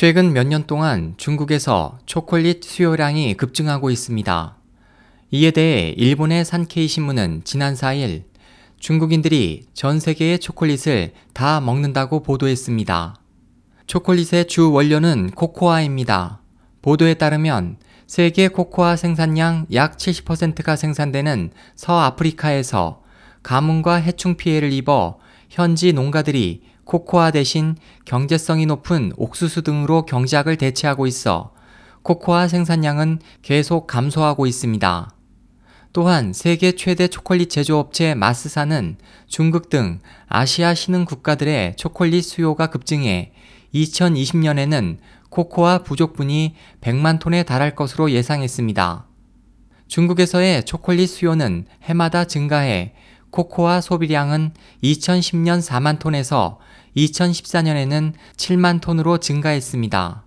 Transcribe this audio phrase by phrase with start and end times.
[0.00, 4.56] 최근 몇 년 동안 중국에서 초콜릿 수요량이 급증하고 있습니다.
[5.32, 8.22] 이에 대해 일본의 산케이 신문은 지난 4일
[8.78, 13.16] 중국인들이 전 세계의 초콜릿을 다 먹는다고 보도했습니다.
[13.88, 16.42] 초콜릿의 주 원료는 코코아입니다.
[16.80, 23.02] 보도에 따르면 세계 코코아 생산량 약 70%가 생산되는 서아프리카에서
[23.42, 25.18] 가뭄과 해충 피해를 입어
[25.48, 27.76] 현지 농가들이 코코아 대신
[28.06, 31.52] 경제성이 높은 옥수수 등으로 경작을 대체하고 있어
[32.02, 35.10] 코코아 생산량은 계속 감소하고 있습니다.
[35.92, 38.96] 또한 세계 최대 초콜릿 제조업체 마스사는
[39.26, 43.32] 중국 등 아시아 신흥 국가들의 초콜릿 수요가 급증해
[43.74, 44.96] 2020년에는
[45.28, 49.06] 코코아 부족분이 100만 톤에 달할 것으로 예상했습니다.
[49.88, 52.94] 중국에서의 초콜릿 수요는 해마다 증가해
[53.30, 56.58] 코코아 소비량은 2010년 4만 톤에서
[56.96, 60.24] 2014년에는 7만 톤으로 증가했습니다.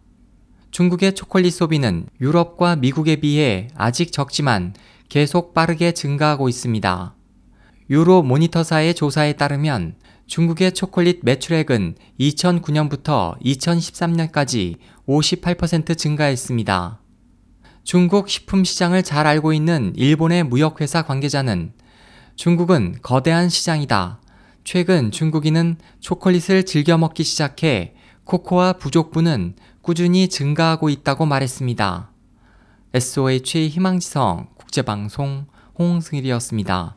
[0.72, 4.74] 중국의 초콜릿 소비는 유럽과 미국에 비해 아직 적지만
[5.10, 7.16] 계속 빠르게 증가하고 있습니다.
[7.90, 9.96] 유로 모니터사의 조사에 따르면
[10.28, 17.02] 중국의 초콜릿 매출액은 2009년부터 2013년까지 58% 증가했습니다.
[17.84, 21.74] 중국 식품 시장을 잘 알고 있는 일본의 무역회사 관계자는
[22.42, 24.20] 중국은 거대한 시장이다.
[24.64, 29.54] 최근 중국인은 초콜릿을 즐겨 먹기 시작해 코코아 부족분은
[29.84, 32.10] 꾸준히 증가하고 있다고 말했습니다.
[32.96, 35.46] SOH 희망지성 국제방송
[35.78, 36.96] 홍승일이었습니다.